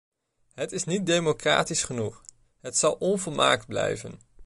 Het 0.53 0.71
is 0.71 0.83
niet 0.83 1.05
democratisch 1.05 1.83
genoeg, 1.83 2.21
het 2.61 2.77
zal 2.77 2.93
onvolmaakt 2.93 3.67
blijven. 3.67 4.19